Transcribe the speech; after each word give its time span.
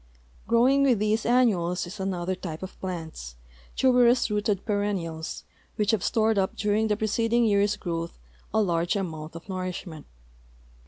Growing 0.47 0.81
with 0.81 0.97
these 0.97 1.27
annuals 1.27 1.85
is 1.85 1.99
another 1.99 2.33
type 2.33 2.63
of 2.63 2.79
plants, 2.79 3.35
tuberous 3.75 4.31
rooted 4.31 4.65
perennials, 4.65 5.43
whicb 5.77 5.91
have 5.91 6.03
stored 6.03 6.37
u[) 6.37 6.47
during 6.55 6.87
the 6.87 6.97
preceding 6.97 7.45
year's 7.45 7.75
growth 7.77 8.17
a 8.51 8.63
large 8.63 8.95
amount 8.95 9.35
of 9.35 9.47
nourishment. 9.47 10.07